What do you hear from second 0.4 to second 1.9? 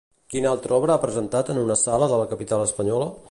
altra obra ha presentat en una